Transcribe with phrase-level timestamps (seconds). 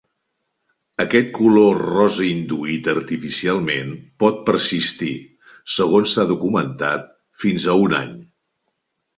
[1.03, 3.91] Aquest color rosa induït artificialment
[4.25, 5.13] pot persistir,
[5.77, 7.09] segons s'ha documentat,
[7.45, 8.13] fins a un any.